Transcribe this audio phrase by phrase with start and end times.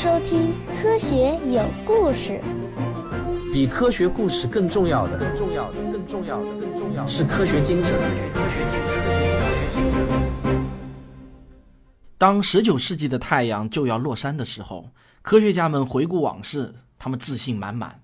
[0.00, 2.40] 收听《科学有故事》。
[3.52, 7.98] 比科学故事更重要的，更重要的，更重要的，更重要的是科学精神。
[12.16, 14.88] 当十九世纪的太阳就要落山的时候，
[15.20, 18.00] 科学家们回顾往事，他们自信满满，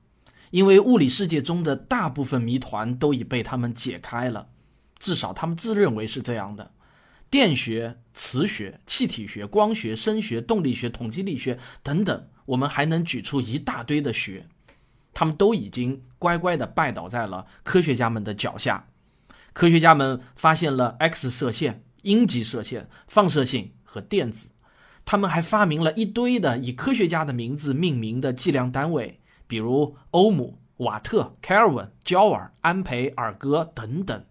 [0.51, 4.49] 因为物理世界中的大部分谜团都已被他们解开了，
[4.99, 6.73] 至少他们自认为是这样的。
[7.35, 14.47] 电学、磁学、气体学、光学、声学、动力学、统计力学等等，我们还能举出一大堆的学，
[15.13, 18.87] 他们都已经乖乖地拜倒在了科学家们的脚下。
[19.53, 24.51] 科学家们发现了 X 射线、阴极射线、放射性和电子，
[25.05, 34.25] 他们还发明了一堆的以科学家的名字命名的计量单位，比如欧姆、瓦特、开尔文、焦耳、安培、尔格等等。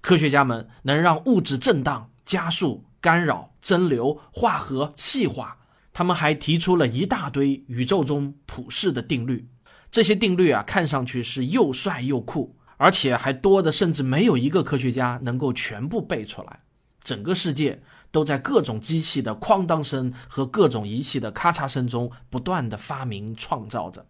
[0.00, 2.10] 科学家们能让物质震荡。
[2.26, 5.56] 加速、干扰、蒸馏、化合、气化，
[5.94, 9.48] 他们还提出了一大堆宇宙中普世的定律。
[9.90, 16.60] 这些定律啊，看上去是又帅又酷，而且还多的甚至没有一个科学家能够全部背出来。
[17.02, 24.04] 整个世界都在各种机器的哐当声和各种仪器的咔嚓声中不断的发明创造着。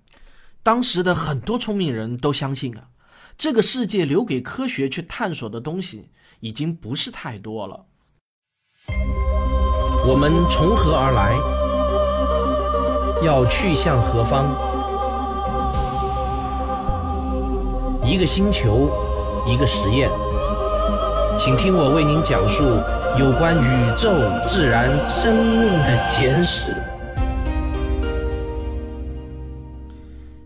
[0.63, 2.89] 当时的很多聪明人都相信啊，
[3.37, 7.85] 这个世界留给科学去探索的东西已经不是太多了。
[10.09, 11.35] 我们从何而来？
[13.27, 14.47] 要去向何方？
[18.05, 18.89] 一个星球，
[19.49, 20.09] 一个实验，
[21.37, 22.63] 请听我为您讲述
[23.19, 24.09] 有关宇宙、
[24.47, 26.73] 自然、生命的简史。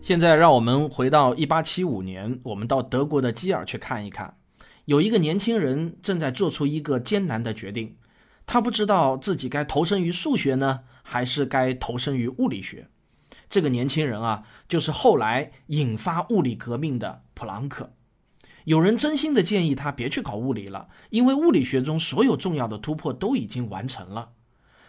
[0.01, 4.33] 现在，让我们回到一八七五年，我们到德国的基尔去看一看，
[4.85, 7.95] 有一个年轻人正在做出一个艰难的决定。
[8.45, 12.87] 他不知道自己该投身于数学呢，还是该投身于物理学。
[13.49, 17.93] 这个年轻人啊，就是后来引发物理革命的普朗克。
[18.65, 24.29] 有人真心的建议他别去搞物理了，因为物理学中所有重要的突破都已经完成了。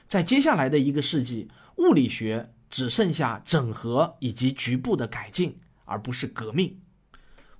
[0.06, 6.80] 在接下来的一个世纪，物理学只剩下整合以及局部的改进，而不是革命。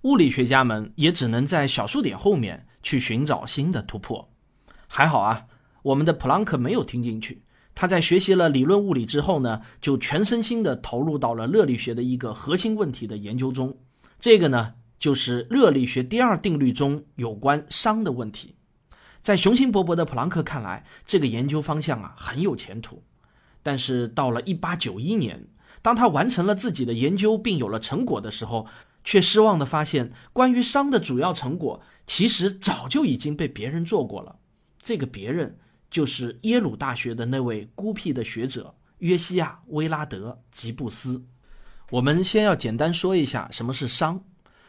[0.03, 4.29] 物理学家们也只能在小数点后面去寻找新的突破。
[4.87, 5.47] 还好啊。
[5.83, 7.43] 我们的普朗克没有听进去，
[7.75, 13.77] 他在学习了理论物理之后呢，就全身心的投入到了热力学的一个核心问题的研究中。
[14.21, 18.55] 这个呢，就是热力学第二定律中有关熵的问题。
[19.21, 23.03] 在雄心勃勃的普朗克看来，这个研究方向啊很有前途。
[23.65, 25.49] 但是到了1891年，
[25.81, 28.67] 当他完成了自己的研究并有了成果的时候，
[29.03, 34.37] 却失望的发现，关于熵的主要成果其实早就已经被别人做过了。
[34.79, 35.59] 这个别人。
[35.93, 41.23] 就是耶鲁大学的那位孤僻的学者约西亚·威拉德·吉布斯。
[41.91, 44.19] 我们先要简单说一下什么是熵。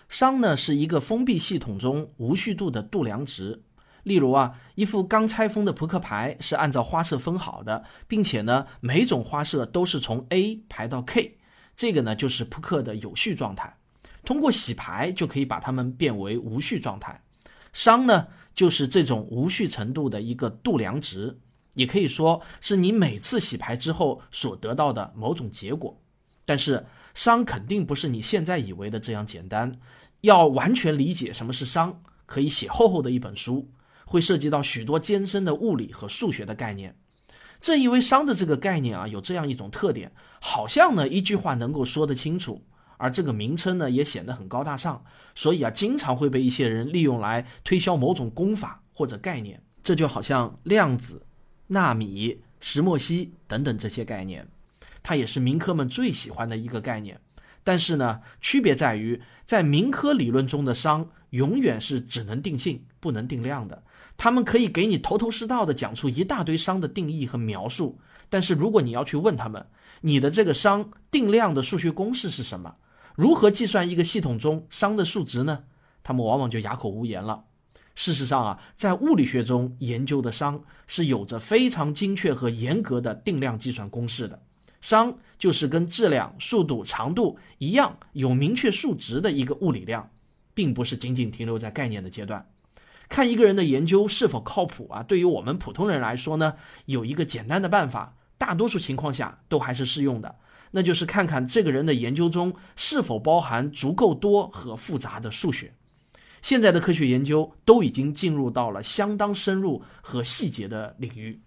[0.09, 3.63] 熵呢是一个封闭系统中无序度的度量值。
[4.03, 11.37] 例如啊，一副刚拆封的扑克牌是按照花色分好的，并且呢每种花色都是从 A 排到 K，
[11.77, 13.73] 这个呢就是扑克的有序状态。
[14.25, 17.23] 通过洗牌就可以把它们变为无序状态。
[17.73, 18.27] 熵呢？
[18.53, 21.39] 就是这种无序程度的一个度量值，
[21.73, 25.99] 也可以说是你每次洗牌之后所得到的某种结果。
[26.45, 29.79] 但是熵肯定不是你现在以为的这样简单。
[30.21, 33.69] 要完全理解什么是熵，可以写厚厚的一本书，
[34.05, 36.95] 会涉及到许多艰深的物理和数学的概念。
[37.59, 42.61] 正因为熵的这个概念啊，有这样一种特点，好像呢一句话能够说得清楚。
[43.03, 45.03] 而这个名称呢，也显得很高大上，
[45.35, 49.61] 所以啊，经常会被一些人利用来推销某种功法或者概念。
[49.83, 51.25] 这就好像量子、
[51.67, 54.47] 纳米、石墨烯等等这些概念，
[55.03, 57.19] 它也是民科们最喜欢的一个概念。
[57.65, 63.83] 但是呢，区别在于，在民科理论中的熵永远是只能定性不能定量的。
[64.15, 67.99] 他们可以给你头头是道的讲出一大堆熵的定义和描述，
[68.29, 69.65] 但是如果你要去问他们，
[69.99, 72.73] 你的这个熵定量的数学公式是什么？
[73.15, 75.63] 如何计算一个系统中熵的数值呢？
[76.03, 77.45] 他们往往就哑口无言了。
[77.95, 84.41] 事实上啊，在物理学中研究的熵是有着非常精确和严格的定量计算公式的。
[84.81, 90.09] 熵就是跟质量、速度、长度一样有明确数值的一个物理量，
[90.53, 92.45] 并不是仅仅停留在概念的阶段。
[93.07, 95.03] 看一个人的研究是否靠谱啊？
[95.03, 96.55] 对于我们普通人来说呢，
[96.85, 100.35] 有一个简单的办法，大多数情况下都还是适用的。
[100.75, 105.73] 那就是看看这个人的研究中是否包含足够多和复杂的数学。
[106.41, 111.39] 现在的科学研究都已经进入到了相当深入和细节的领域。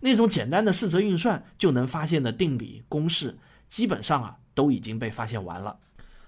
[0.00, 3.36] 那种简单的四则运算就能发现的定理公式，
[3.68, 5.76] 基本上啊都已经被发现完了。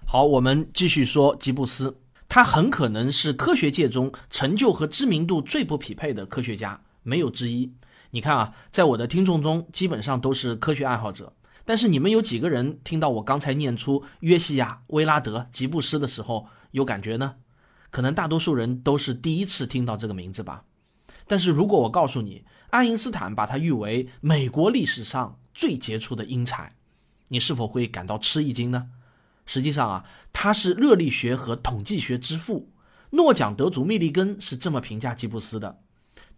[0.05, 7.71] 好，我们继续说吉布斯，他很可能是科学界中成就和知名度最不匹配的科学家，没有之一。
[8.11, 11.31] 你看啊，在我的听众中，基本上都是科学爱好者，
[11.63, 17.35] 但是你们有几个人听到我刚才念出约西亚·威拉德·吉布斯的时候有感觉呢？
[17.89, 20.63] 可能大多数人都是第一次听到这个名字吧。
[21.27, 26.71] 但是如果我告诉你，爱因斯坦把他誉为美国历史上最杰出的英才，
[27.27, 28.89] 你是否会感到吃一惊呢？
[29.45, 32.69] 实际上啊，他是热力学和统计学之父。
[33.11, 35.79] 诺奖得主密立根是这么评价吉布斯的：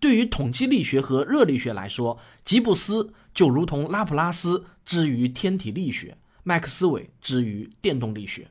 [0.03, 8.50] 对于统计力学和热力学来说，吉布斯就如同拉普拉斯之于天体力学，麦克斯韦之于电动力学。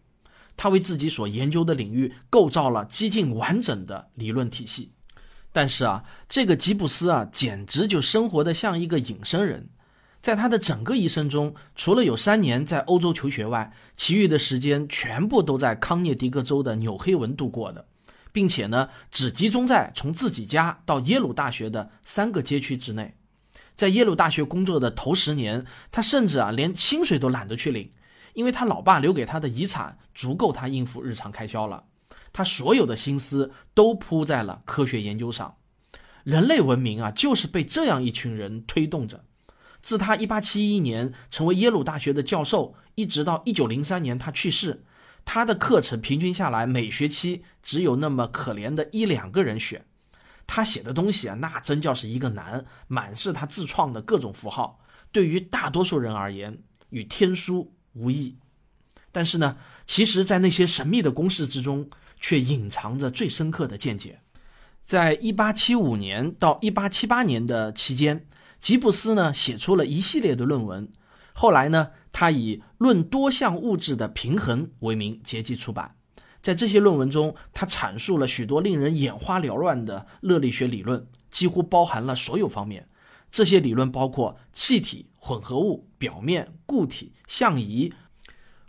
[0.57, 4.93] 他为自己所研究的领域构造了几近完整的理论体系。
[5.53, 9.69] 但是啊，这个吉布斯啊，简直就生活的像一个隐身人。
[10.23, 17.85] 在他的整个一生中，除了有三年在欧洲求学外，其余的时间全部都在康涅狄格州的纽黑文度过的，
[18.33, 23.15] 并且呢，只集中在从自己家到耶鲁大学的三个街区之内。
[23.75, 27.91] 在耶鲁大学工作的头十年，他甚至啊连薪水都懒得去领，
[28.35, 31.85] 因为他老爸留给他的遗产足够他应付日常开销了。
[32.33, 35.57] 他所有的心思都扑在了科学研究上。
[36.25, 39.25] 人类文明啊，就是被这样一群人推动着。
[39.81, 44.85] 自他1871年成为耶鲁大学的教授，一直到1903年他去世，
[45.25, 49.85] 他的课程平均下来每学期只有那么可怜的一两个人选。
[50.47, 54.81] 他写的东西啊，那真叫是一个难，满是他自创的各种符号，
[55.11, 56.59] 对于大多数人而言
[56.91, 58.37] 与天书无异。
[59.11, 61.89] 但是呢，其实，在那些神秘的公式之中，
[62.21, 64.21] 却隐藏着最深刻的见解。
[64.83, 68.27] 在一八七五年到一八七八年的期间。
[68.59, 70.89] 吉布斯呢写出了一系列的论文，
[71.35, 75.97] 后来呢，他以《论多项物质的平衡》为名结集出版。
[76.43, 82.89] 在这些论文中，他阐述了许多令人眼花缭乱的热力学理论，几乎包含了所有方面。
[83.31, 87.93] 这些理论包括气体、混合物、表面、固体、相移、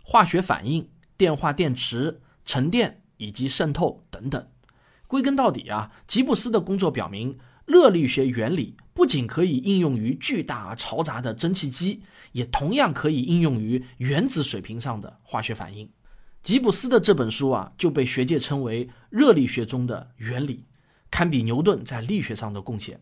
[0.02, 4.48] 化学反应、电化电池、沉淀以及渗透等等。
[5.06, 7.38] 归根到底啊，吉布斯的工作表明。
[7.66, 12.02] 热力学原理不仅可以应用于巨大而嘈杂的蒸汽机，
[12.32, 15.90] 也同样可以应用于原子水平上的化学反应。
[16.42, 20.64] 吉布斯的这本书啊，就被学界称为热力学中的原理，
[21.10, 23.00] 堪比牛顿在力学上的贡献。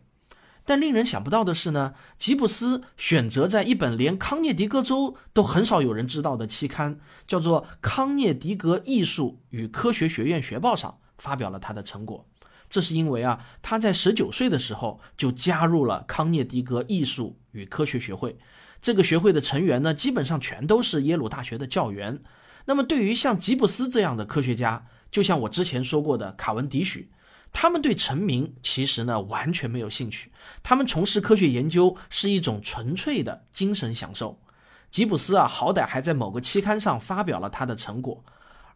[0.65, 12.25] 但令人想不到的是呢，吉布斯选择在一本连康涅狄格州都很少有人知道的期刊，叫做《康涅狄格艺术与科学学院学报》上发表了他的成果。
[12.73, 18.35] 这是因为啊，他在十九岁的时候就加入了康涅狄格艺术与科学学会。
[18.81, 22.19] 这个学会的成员呢，基本上全都是耶鲁大学的教员。
[22.65, 27.11] 那么，对于像吉布斯这样的科学家，就像我之前说过的卡文迪许，
[27.51, 30.31] 他们对成名其实呢完全没有兴趣。
[30.63, 34.41] 他们从事科学研究是一种纯粹的精神享受。
[34.89, 38.25] 吉布斯啊，好歹还在某个期刊上发表了他的成果，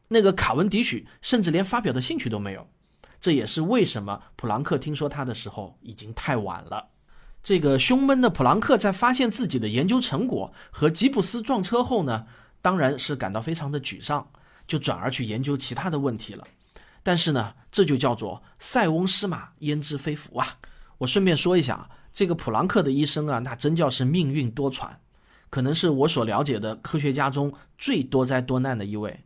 [0.10, 2.68] 那个卡文迪许甚至连发表的兴趣都没有。
[3.19, 6.88] 这也是为什么普朗克听说他的时候已经太晚了。
[7.44, 12.26] 这个胸闷的普朗克在发现自己的研究成果和吉布斯撞车后呢，
[12.62, 14.28] 当然是感到非常的沮丧，
[14.68, 16.45] 就转而去研究其他的问题了。
[17.04, 20.57] 但是呢，这就叫做塞翁失马焉知非福啊！
[20.97, 24.90] 我顺便说一下啊，这个普朗克的一生啊，那真叫是命运多舛，
[25.50, 29.18] 可能是我所了解的科学家中最多灾多难的一位。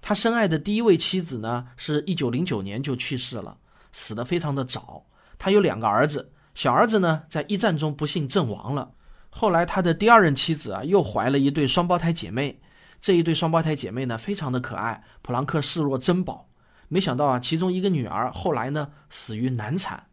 [0.00, 3.58] 他深爱的第一位妻子呢，是一九零九年就去世了，
[3.92, 5.04] 死得非常的早。
[5.38, 8.92] 他有两个儿子，小儿子呢在一战中不幸阵亡了。
[9.30, 12.60] 后来他的第二任妻子啊又怀了一对双胞胎姐妹，
[13.00, 16.48] 这一对双胞胎姐妹呢非常的可爱，普朗克视若珍宝。
[16.88, 20.06] 没想到啊，其中一个女儿后来呢死于难产，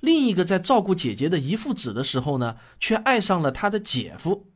[0.00, 4.46] 另一个在照顾姐姐的姨父子的时候呢，却爱上了他的姐夫，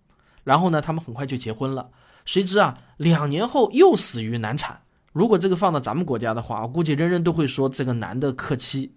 [0.42, 1.90] 然后呢他们很快就结婚了。
[2.26, 4.82] 谁知啊，两年后又死于难产。
[5.12, 8.92] 如果这个放到咱们国家的话，我估计人人都会说这个男的克妻。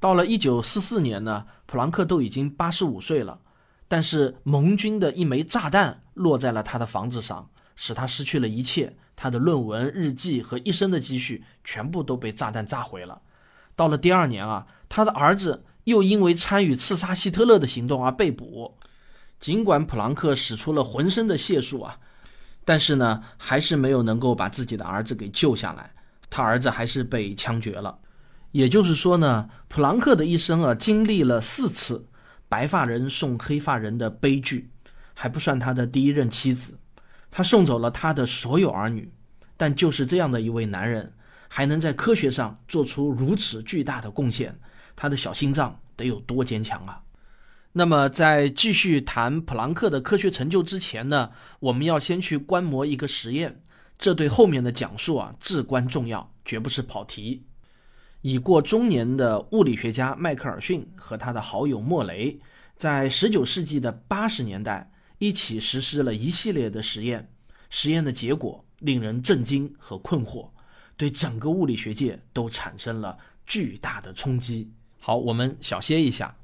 [0.00, 3.38] 到了一九四四年呢，普朗克都已经八十五岁了，
[3.86, 8.96] 但是盟军的一枚炸弹落在了他的房子上，使他失去了一切。
[9.14, 13.20] 他的论文、日记和一生的积蓄全部都被炸弹炸毁了。
[13.76, 18.78] 到了第二年啊，他的儿子又因为参与刺杀希特勒的行动而被捕。
[19.38, 21.98] 尽管普朗克使出了浑身的解数啊。
[22.64, 25.90] 但是呢，还是没有能够把自己的儿子给救下来，
[26.30, 27.98] 他儿子还是被枪决了。
[28.52, 32.06] 也就是说呢，普朗克的一生啊，经历了四次
[32.48, 34.70] 白发人送黑发人的悲剧，
[35.14, 36.78] 还不算他的第一任妻子，
[37.30, 39.10] 他送走了他的所有儿女。
[39.56, 41.12] 但就是这样的一位男人，
[41.48, 44.58] 还能在科学上做出如此巨大的贡献，
[44.96, 47.00] 他的小心脏得有多坚强啊！
[47.74, 53.62] 那么，在继续谈普朗克的科学成就之前呢，我们要先去观摩一个实验，
[53.98, 57.44] 这对后面的讲述啊至关重要，绝不是跑题。
[58.20, 62.38] 已过中年的物理学家迈克尔逊和他的好友莫雷，
[62.76, 67.30] 在19世纪的80年代一起实施了一系列的实验。
[67.70, 70.50] 实验的结果令人震惊和困惑，
[70.98, 74.70] 对整个物理学界都产生了巨大的冲击。
[75.00, 76.36] 好，我们小歇一下。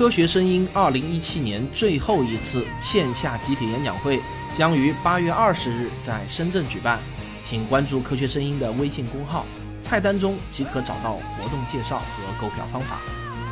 [0.00, 4.18] 科学声音2017年最后一次线下集体演讲会
[4.56, 6.98] 将于8月20日在深圳举办。
[7.46, 9.44] 请关注科学声音的微信公号，
[9.82, 12.04] 菜单中即可找到活动介绍和
[12.40, 12.96] 购票方法。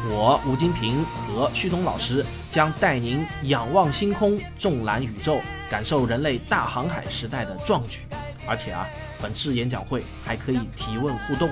[0.09, 7.99] 我吴金平和旭东老师将带您仰望星空，纵览宇宙，感受人类大航海时代的壮举。
[8.47, 8.87] 而且啊，
[9.21, 11.51] 本次演讲会还可以提问互动。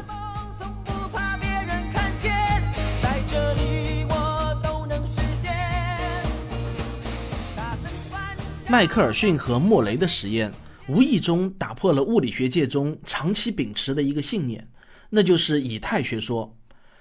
[8.68, 10.52] 迈克尔逊和莫雷的实验。
[10.88, 14.68] 无意中打破了物理学界中长期秉持的一个信念，
[15.10, 16.56] 那就是以太学说。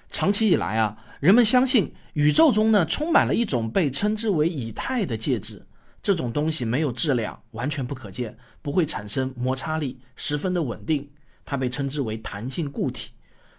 [0.08, 5.66] 长期以来啊，人们相信宇宙中呢充满了一种被称之为以太的介质，
[6.00, 11.10] 这种东西没有质量，完全不可见，不会产生摩擦力，十分的稳定。
[11.44, 13.10] 它被称之为弹性固体。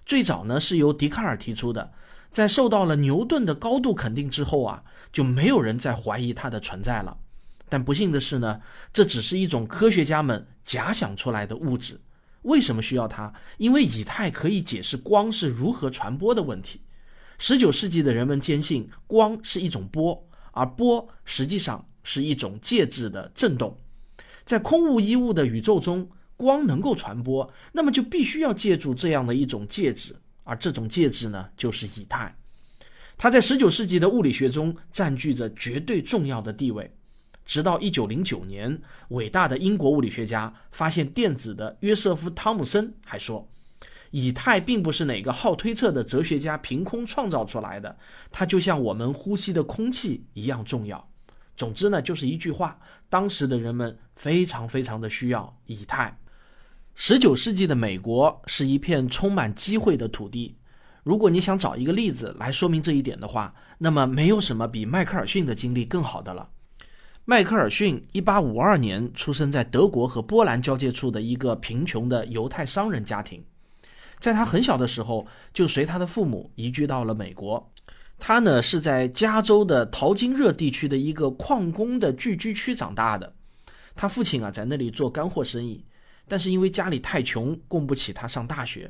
[0.06, 1.92] 最早呢是由笛卡尔提出的，
[2.30, 7.18] 在受到了牛顿的高度肯定之后啊，就没有人再怀疑它的存在了。
[7.70, 8.62] 但不幸的是呢，
[8.94, 12.00] 这只是一种科学家们假想出来的物质。
[12.44, 13.34] 为什么需要它？
[13.58, 16.82] 因为以太可以解释光是如何传播的问题。
[17.38, 23.78] 十九世纪的人们坚信光是一种波，而波实际上是一种介质的振动。
[24.46, 32.34] 在空无一物的宇宙中，光能够传播，那么就必须要借助这样的一种介质，而这种介质呢，就是以太。
[33.18, 36.90] 它在十九世纪的物理学中占据着绝对重要的地位。
[37.48, 43.48] 直到一九零九年，伟大的英国物理学家发现电子的约瑟夫·汤姆森还说，
[44.12, 47.98] 以太并不是哪个好推测的哲学家凭空创造出来的，
[48.32, 51.10] 它就像我们呼吸的空气一样重要。
[51.56, 52.78] 总之呢，就是一句话，
[53.10, 56.20] 当时的人们非常非常的需要以太。
[56.94, 60.58] 十九世纪的美国是一片充满机会的土地。
[61.04, 66.50] 如果你想找一个例子来说明这一点的话，那么没有什么比迈克尔逊的经历更好的了。
[67.30, 73.44] 迈克尔逊1852年出生在德国和波兰交界处的一个贫穷的犹太商人家庭，
[74.18, 77.70] 在他很小的时候就随他的父母移居到了美国。
[78.18, 83.34] 他呢是在加州的淘金热地区的一个矿工的聚居区长大的。
[83.94, 85.84] 他父亲啊在那里做干货生意，
[86.30, 88.90] 但是因为家里太穷，供不起他上大学，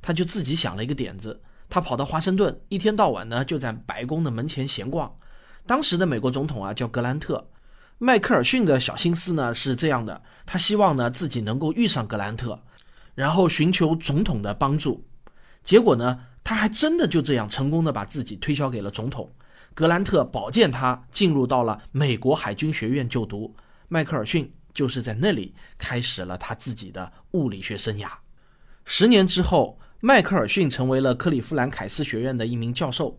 [0.00, 5.12] 他就自己想了一个点子，他跑到华盛顿，一天到晚呢就在白宫的门前闲逛。
[5.66, 7.44] 当时的美国总统啊叫格兰特。
[7.98, 12.60] 迈克尔逊的小心思呢是这样的，他希望呢自己能够遇上格兰特，
[13.14, 15.04] 然后寻求总统的帮助。
[15.62, 19.32] 结果呢，他还真的就这样成功的把自己推销给了总统。
[19.72, 23.54] 格兰特保荐他进入到了美国海军学院就读，
[23.88, 28.08] 迈克尔逊就是在那里开始了他自己的物理学生涯。
[28.84, 33.18] 十年之后，迈克尔逊成为了克利夫兰凯斯学院的一名教授。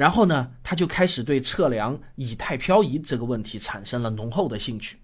[0.00, 4.96] 然后呢，他就开始对测量以太漂移这个问题产生了浓厚的兴趣。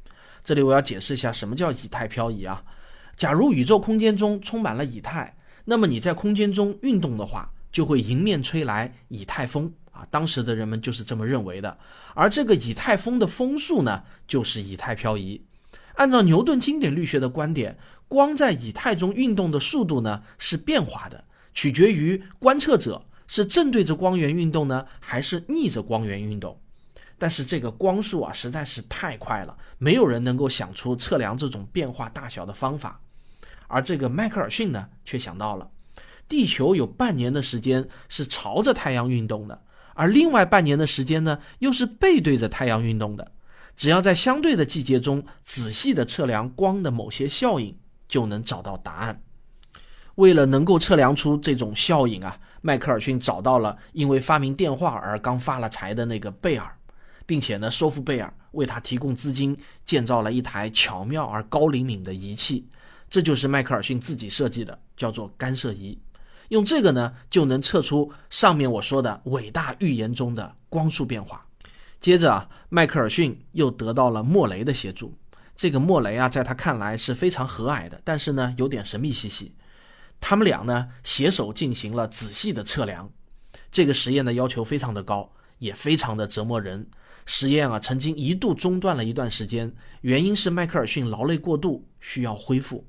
[0.43, 2.65] 这里我要解释一下什么叫以太漂移啊？
[3.15, 5.37] 假如宇宙空间中充满了以太，
[5.67, 10.07] 那么你在空间中运动的话，就会迎面吹来以太风啊。
[10.11, 11.77] 当时的人们就是这么认为的。
[12.15, 15.45] 而这个以太风的风速呢，就是以太漂移。
[15.97, 17.77] 按照牛顿经典力学的观点，
[18.09, 23.05] 光在以太中运动的速度呢是变化的，取决于观测者。
[23.29, 26.61] 是正对着光源运动呢，还是逆着光源运动？
[27.19, 33.01] 但是这个光速啊实在是太快了，没有人能够想出测量这种变化大小的方法。
[33.69, 35.67] 而这个迈克尔逊呢，却想到了，
[36.29, 39.63] 地球有半年的时间是朝着太阳运动的，
[39.95, 43.33] 而另外半年的时间呢，又是背对着太阳运动的。
[43.79, 49.23] 只要在相对的季节中仔细的测量光的某些效应，就能找到答案。
[50.17, 52.39] 为了能够测量出这种效应啊。
[52.67, 56.77] 迈克尔逊找到了因为发明电话而刚发了财的那个贝尔，
[57.25, 62.67] 并且呢，说服贝尔为他提供资金，建造了一台巧妙而高灵敏的仪器。
[63.09, 65.97] 这就是迈克尔逊自己设计的，叫做干涉仪。
[66.49, 71.47] 用这个呢就能测出上面我说的伟大预言中的光速变化。
[72.01, 75.17] 接着啊，迈克尔逊又得到了莫雷的协助。
[75.55, 79.55] 这个莫雷啊，在他看来是非常和蔼的，但是呢，有点神秘兮兮。
[80.21, 83.11] 他们俩呢，携手进行了仔细的测量。
[83.71, 86.89] 这个实验的要求非常的高，也非常的折磨人。
[87.25, 92.87] 实验啊，曾经一度中断了一段时间，原因是迈克尔逊劳累过度，需要恢复。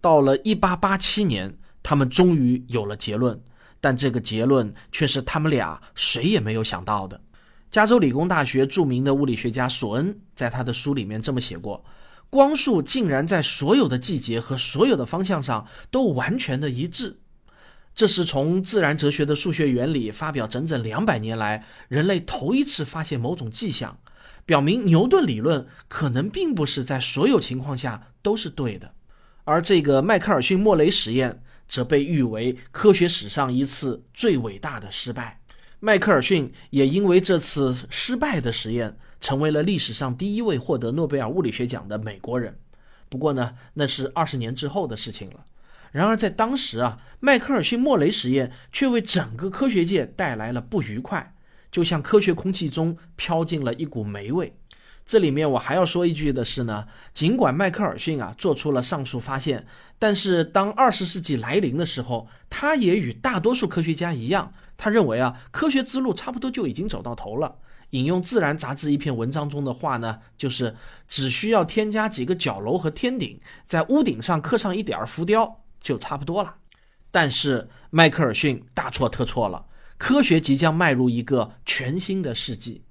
[0.00, 3.40] 到了1887年，他们终于有了结论，
[3.80, 7.20] 但这个结论却是他们俩谁也没有想到的。
[7.70, 11.84] 加州理工大学著名的物理学家索恩在他的书里面这么写过：
[12.34, 17.20] 光速竟然在所有的季节和所有的方向上都完全的一致。
[17.94, 23.96] 这是从自然哲学的数学原理发表整整两百年来，人类头一次发现某种迹象，
[24.44, 28.92] 表明牛顿理论可能并不是在所有情况下都是对的。
[29.44, 35.40] 而这个迈克尔逊莫雷实验则被誉为科学史上一次最伟大的失败。
[35.78, 42.58] 迈克尔逊也因为这次失败的实验，成为了历史上第一位获得诺贝尔物理学奖的美国人。
[43.08, 45.46] 不过呢，那是二十年之后的事情了。
[45.92, 51.34] 然而在当时啊，迈克尔逊莫雷实验却为整个科学界带来了不愉快，
[51.72, 54.54] 就像科学空气中飘进了一股霉味。
[55.06, 59.66] 这里面我还要说一句的是呢，尽管迈克尔逊啊做出了上述发现，
[59.98, 64.52] 但是当二十世纪来临的时候，他也与大多数科学家一样。
[64.76, 67.56] 他认为啊，科学之路差不多就已经走到头了。
[67.94, 70.74] 引用《自然》杂志一篇文章中的话呢，就是
[71.08, 76.56] 只需要添加几个角楼和天顶，在屋顶上刻上一点浮雕就差不多了。
[77.12, 82.82] 但是迈克尔逊大错特错了，科学即将迈入一个全新的世纪。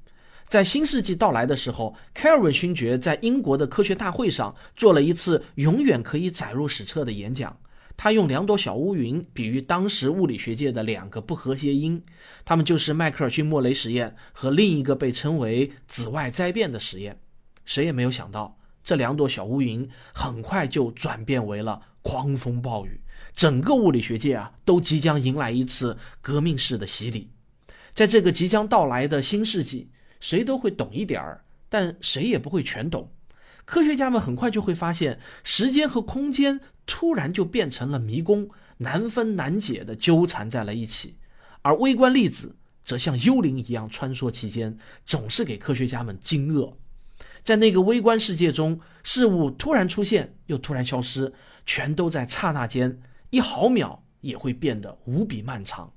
[0.48, 7.58] 在新世纪到来的时候，凯尔文勋爵在英国的科学大会上做了一次永远可以载入史册的演讲。
[8.04, 12.04] 他用两朵小乌云比喻当时物理学界的两个不和谐音，
[12.44, 17.18] 他们就是迈克尔逊莫雷实验和另一个被称为紫外灾变的实验。
[17.63, 23.00] 谁也没有想到，这两朵小乌云很快就转变为了狂风暴雨，
[23.34, 27.30] 整个物理学界啊都即将迎来一次革命式的洗礼。
[27.94, 29.89] 在这个即将到来的新世纪，
[30.20, 33.10] 谁都会懂一点儿，但谁也不会全懂。
[33.66, 41.17] 科学家们很快就会发现，时间和空间突然就变成了迷宫，难分难解的纠缠在了一起，
[41.62, 46.74] 而微观粒子则像幽灵一样穿梭其间，总是给科学家们惊愕。
[47.43, 51.34] 在那个微观世界中，事物突然出现又突然消失，
[51.65, 55.91] 全都在刹那间，一毫秒也会变得无比漫长。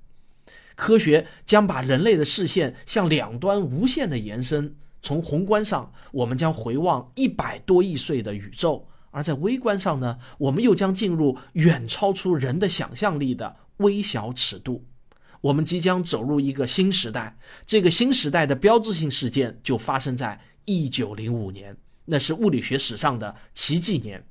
[0.75, 4.77] 科学将把人类的视线向两端无限地延伸。
[5.03, 14.85] 从宏观上，我们将回望一百多亿岁的宇宙；而在微观上呢，我们又将进入远超出人的想象力的微小尺度。
[15.40, 17.38] 我们即将走入一个新时代。
[17.66, 21.74] 这个新时代的标志性事件就发生在一九零五年，
[22.05, 24.22] 那是物理学史上的奇迹年。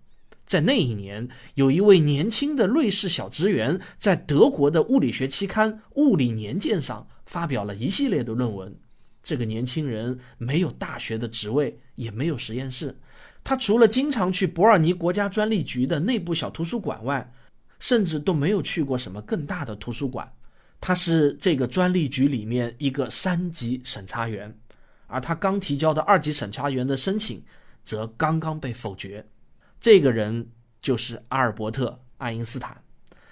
[0.46, 8.76] 在那一年，有一位年轻的瑞士小职员在德国的物理学期刊《物理年鉴》上发表了一系列的论文。
[9.24, 12.96] 这个年轻人没有大学的职位，也没有实验室。
[13.46, 17.32] 他除了经常去伯尔尼国家专利局的内部小图书馆外，
[17.80, 20.30] 甚至都没有去过什么更大的图书馆。
[20.82, 24.52] 他是这个专利局里面一个三级审查员，
[25.06, 27.40] 而他刚提交的二级审查员的申请
[27.84, 29.24] 则刚刚被否决。
[29.80, 30.50] 这个人
[30.82, 32.76] 就是阿尔伯特·爱因斯坦。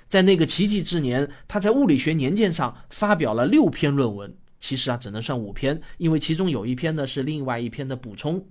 [0.07, 4.31] 在那个奇迹之年，他在《物理学年鉴》上发表了六篇论文。
[4.59, 8.45] 其实啊，只能算五篇，因为其中有一篇呢是另外一篇的补充。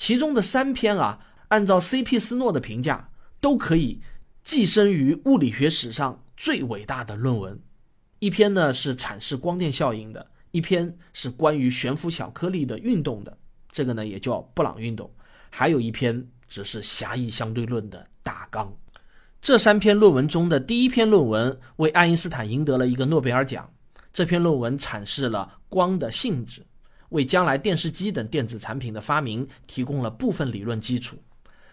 [0.00, 2.18] 其中的三篇啊，按照 C.P.
[2.18, 4.00] 斯诺的评价，都可以
[4.42, 7.60] 跻身于物理学史上最伟大的论文。
[8.18, 13.36] 一篇呢是阐释光电效应的，一篇是关于悬浮小颗粒的运动的，
[13.70, 15.12] 这个呢也叫布朗运动。
[15.50, 18.74] 还有一篇只是狭义相对论的大纲。
[19.42, 23.70] 这三篇论文中的第一篇论文为爱因斯坦赢得了一个诺贝尔奖。
[24.14, 26.64] 这篇论文阐释了光的性质，
[27.10, 31.16] 为将来电视机等电子产品的发明提供了部分理论基础；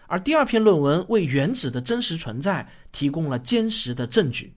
[0.06, 4.54] 而第二篇论文为原子的真实存在提供了坚实的证据。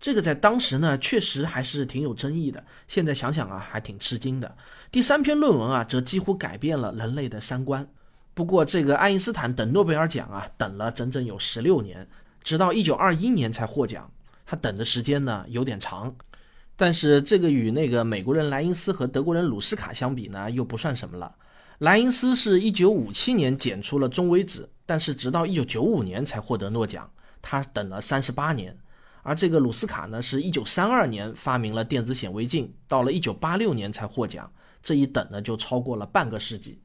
[0.00, 2.62] 这个在当时呢，确实还是挺有争议的。
[2.88, 4.56] 现在想想啊，还挺吃惊的。
[4.90, 7.88] 第三篇论文啊，则几乎改变了人类的三观。
[8.34, 12.06] 不过，这个爱因斯坦等诺贝尔奖啊，等了整整有十六年，
[12.42, 14.10] 直到一九二一年才获奖。
[14.44, 16.14] 他等的时间呢，有点长。
[16.76, 21.34] 但是这个与那个美国人莱因斯和德国人鲁斯卡相比呢，又不算什么了。
[21.78, 27.10] 莱因斯是一九五七年检出了中微子，但是直到一九九五年才获得诺奖，
[27.42, 28.72] 他等了三十八年；
[29.22, 34.50] 而这个鲁斯卡呢，是一九三二年发明了电子显微镜，到了一九八六年才获奖，
[34.82, 36.80] 这一等呢就超过了半个世纪。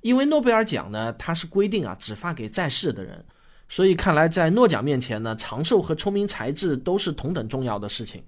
[0.00, 3.24] 因为诺贝尔奖呢，它是规定啊只发给在世的人，
[3.68, 8.22] 所以看来在诺奖面前呢，长寿和聪明才智都是同等重要的事情。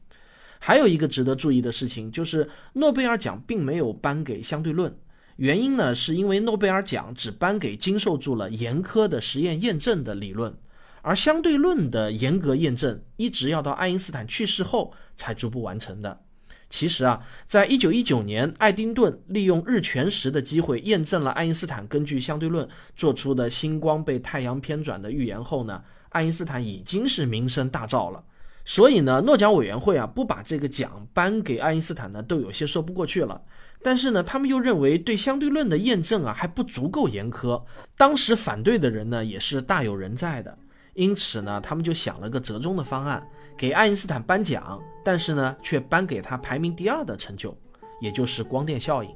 [0.59, 4.95] 还有一个值得注意的事情，就是诺贝尔奖并没有颁给相对论，
[5.37, 10.55] 原因呢是因为诺贝尔奖只颁给经受住了严苛的实验验证的理论。
[11.03, 16.23] 而相对论的严格验证一直要到爱因斯坦去世后才逐步完成的。
[16.71, 28.25] 其实啊，在一九一九年，爱丁顿利用日全食的机会验证了爱因斯坦根据相对论做出的星光被太阳偏转的预言后呢，爱因斯坦已经是名声大噪了。
[28.65, 33.41] 所以呢，诺奖委员会啊不把这个奖颁给爱因斯坦呢，都有些说不过去了。
[33.83, 37.63] 但是呢，他们又认为对相对论的验证啊还不足够严苛，
[37.99, 40.57] 当时反对的人呢也是大有人在的。
[40.95, 43.23] 因此呢，他们就想了个折中的方案，
[43.57, 47.55] 给爱因斯坦颁奖，但是呢，却颁给他排名第二的成就，
[48.01, 49.11] 也就是光电效应。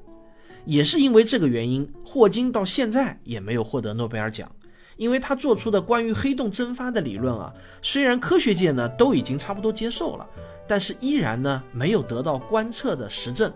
[0.67, 4.51] 也是因为这个原因，霍金到现在也没有获得诺贝尔奖，
[4.99, 10.29] 因为他做出的关于黑洞蒸发的理论啊，虽然科学界呢都已经差不多接受了，
[10.67, 13.51] 但是依然呢没有得到观测的实证。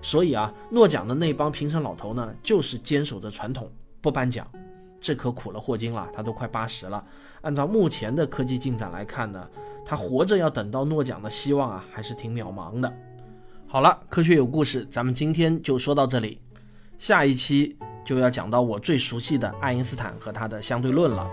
[0.00, 4.46] 所以啊，诺奖的那帮评审老头呢，就是坚守着传统，不颁奖。
[5.00, 7.04] 这可苦了霍金了，他都快八十了。
[7.40, 9.48] 按照目前的科技进展来看呢，
[9.84, 12.92] 他活着要等到诺奖的希望啊，还是挺渺茫的。
[13.66, 16.40] 好了，科学有故事，咱们今天就说到这里，
[16.98, 21.26] 下一期就要讲到我最熟悉的爱因斯坦和他的相对论了。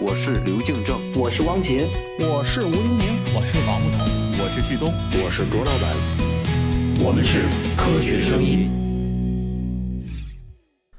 [0.00, 1.86] 我是刘敬正，我是汪杰，
[2.18, 7.42] 我是吴黎明，我是王木头，我是旭东，我是卓老板，我们是
[7.76, 8.87] 科学声音。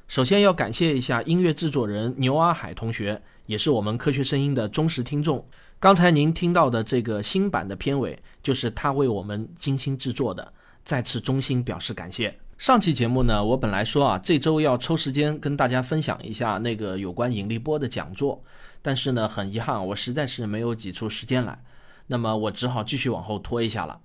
[0.10, 5.48] 首先要感谢一下音乐制作人牛阿海同学，也是我们科学声音的忠实听众。
[5.80, 10.52] 刚才您听到的这个新版的片尾，就是他为我们精心制作的，
[10.84, 12.36] 再次衷心表示感谢。
[12.58, 18.44] 上期节目呢，我本来说啊，这周要抽时间跟大家分享一下那个有关引力波的讲座，
[18.82, 21.62] 但是呢，很遗憾，我实在是没有挤出时间来，
[22.08, 24.02] 那么我只好继续往后拖一下了。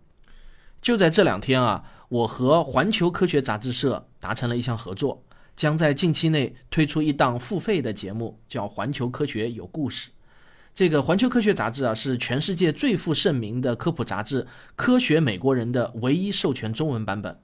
[0.82, 5.24] 就在这两天啊，我和环球科学杂志社达成了一项合作，
[5.56, 10.10] 将在近期内推出一档付费的节目，叫《环球科学有故事》。
[10.74, 14.42] 这个环球科学杂志啊，是全世界最负盛名的科普杂志
[14.74, 17.38] 《科学美国人》的唯一授权中文版本。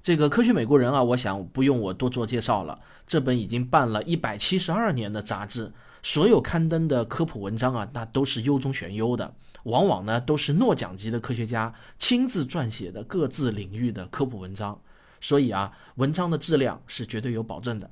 [0.00, 2.78] 这个科学美国人啊，我想不用我多做介绍了。
[3.04, 5.72] 这本已经办了一百七十二年的杂志，
[6.04, 14.80] 所有刊登的科普文章啊，那都是优中选优的，往往呢都是诺奖级的科学家亲自撰写的各自领域的科普文章，
[15.20, 17.90] 所以啊，文章的质量是绝对有保证的。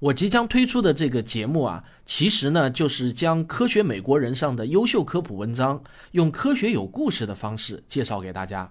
[0.00, 8.70] 我即将推出的这个节目啊，其实呢就是将科学美国人上的优秀科普文章，用科学有故事的方式介绍给大家。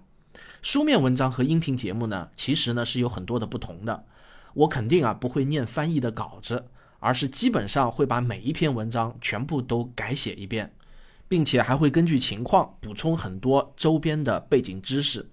[0.61, 4.05] 书面文章和音频节目呢，其实呢是有很多的不同的。
[4.53, 6.63] 我肯定啊不会念翻译的稿子，
[6.99, 10.71] 而是基本上会把每一篇文章全部都改写一遍，
[11.27, 15.27] 并且还会根据情况补充很多周边的背景知识。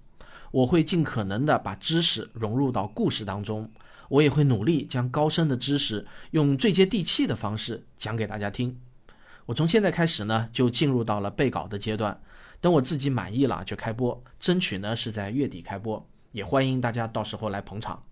[0.51, 3.71] 我会尽可能的把知识融入到故事当中，
[4.09, 8.77] 我也会努力将高深的知识用最接地气的方式讲给大家听。
[9.47, 12.21] 我从现在开始呢，就进入到了备稿的阶段。
[12.61, 18.03] 等我自己满意了就开播，争取呢是在月底开播，也欢迎大家到时候来捧场。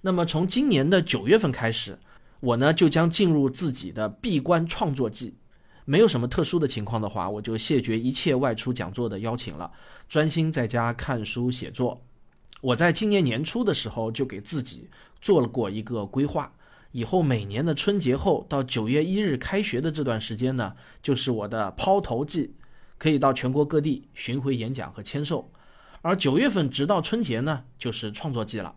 [0.00, 1.98] 那么从今年的九月份开始，
[2.40, 5.36] 我呢就将进入自己的闭关创作季，
[5.84, 9.70] 没有什么特殊的情况的话，我就谢绝一切外出讲座的邀请了，
[10.08, 12.02] 专心在家看书写作。
[12.60, 14.88] 我在今年年初的时候就给自己
[15.20, 16.52] 做了过一个规划，
[16.92, 22.54] 以后每年的春节后到九月一日开学的这段时间呢，就是我的抛头季。
[22.96, 25.50] 可以到全国各地巡回演讲和签售，
[26.00, 28.74] 而九月份直到春节呢，就是创作季了。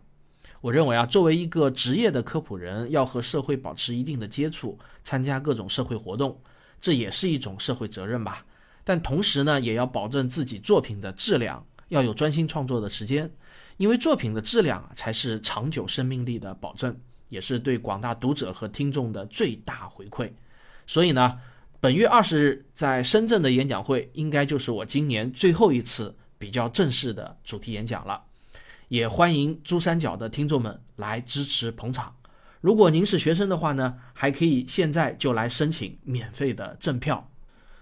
[0.60, 6.38] 我认为啊，作为一个职业的科普人，要和社会保持一定的接触，参加各种社会活动，
[6.80, 8.44] 这也是一种社会责任吧。
[8.84, 13.30] 但同时呢，也要保证自己作品的质量，要有专心创作的时间，
[13.76, 20.30] 因为作品的质量才是长久生命力的保证，也是对广大读者和听众的最大回馈。
[20.86, 21.40] 所以呢。
[21.80, 28.20] 本月二十日在深圳的演讲会，应该就是我今年最后一次比较正式的主题演讲了。
[28.88, 32.12] 也欢迎珠三角的听众们来支持捧场。
[32.60, 37.30] 如果您是学生的话呢，还可以现在就来申请免费的赠票。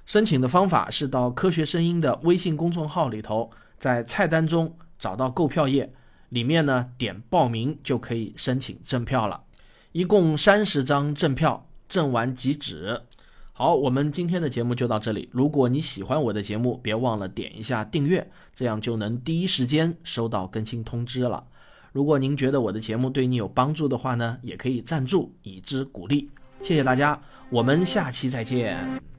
[0.05, 5.93] 申请的方法是到科学声音的微信公众号里头，在菜单中找到购票页，
[6.29, 9.43] 里面呢点报名就可以申请赠票了，
[9.93, 13.03] 一共三十张赠票，赠完即止。
[13.53, 15.31] 好，我们今天的节目就到这里。
[15.33, 21.43] 如果你喜欢我的节目，别忘了点一下订阅，这样就能第一时间收到更新通知了。
[21.97, 26.29] 如果您觉得我的节目对你有帮助的话呢，也可以赞助以资鼓励。
[26.61, 29.15] 谢谢大家，我们下期再见。